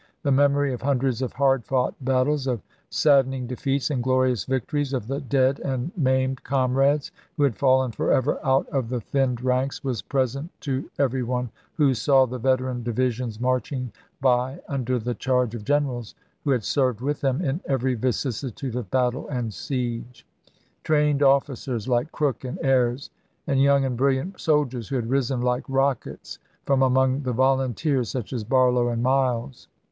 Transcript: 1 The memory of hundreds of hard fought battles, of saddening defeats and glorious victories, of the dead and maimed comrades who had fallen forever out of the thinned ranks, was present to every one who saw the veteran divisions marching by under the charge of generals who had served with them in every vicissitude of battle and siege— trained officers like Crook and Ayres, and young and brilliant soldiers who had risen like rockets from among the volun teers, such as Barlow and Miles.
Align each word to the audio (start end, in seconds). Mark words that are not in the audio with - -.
1 0.23 0.33
The 0.33 0.41
memory 0.41 0.73
of 0.73 0.81
hundreds 0.81 1.21
of 1.21 1.33
hard 1.33 1.63
fought 1.63 1.93
battles, 2.03 2.47
of 2.47 2.63
saddening 2.89 3.45
defeats 3.45 3.91
and 3.91 4.01
glorious 4.01 4.45
victories, 4.45 4.93
of 4.93 5.05
the 5.05 5.19
dead 5.21 5.59
and 5.59 5.91
maimed 5.95 6.43
comrades 6.43 7.11
who 7.37 7.43
had 7.43 7.55
fallen 7.55 7.91
forever 7.91 8.39
out 8.43 8.67
of 8.69 8.89
the 8.89 8.99
thinned 8.99 9.43
ranks, 9.43 9.83
was 9.83 10.01
present 10.01 10.49
to 10.61 10.89
every 10.97 11.21
one 11.21 11.51
who 11.75 11.93
saw 11.93 12.25
the 12.25 12.39
veteran 12.39 12.81
divisions 12.81 13.39
marching 13.39 13.91
by 14.21 14.59
under 14.67 14.97
the 14.97 15.13
charge 15.13 15.53
of 15.53 15.63
generals 15.63 16.15
who 16.45 16.49
had 16.49 16.63
served 16.63 17.01
with 17.01 17.21
them 17.21 17.39
in 17.39 17.61
every 17.67 17.93
vicissitude 17.93 18.75
of 18.75 18.89
battle 18.89 19.27
and 19.29 19.53
siege— 19.53 20.25
trained 20.83 21.21
officers 21.21 21.87
like 21.87 22.11
Crook 22.11 22.43
and 22.43 22.57
Ayres, 22.65 23.11
and 23.45 23.61
young 23.61 23.85
and 23.85 23.95
brilliant 23.97 24.39
soldiers 24.39 24.87
who 24.89 24.95
had 24.95 25.11
risen 25.11 25.41
like 25.41 25.65
rockets 25.69 26.39
from 26.65 26.81
among 26.81 27.21
the 27.21 27.35
volun 27.35 27.75
teers, 27.75 28.09
such 28.09 28.33
as 28.33 28.43
Barlow 28.43 28.89
and 28.89 29.03
Miles. 29.03 29.67